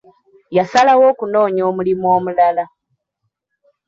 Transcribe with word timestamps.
Yasalawo 0.57 1.03
okunoonya 1.11 1.63
omulimu 1.69 2.05
omulala. 2.17 2.65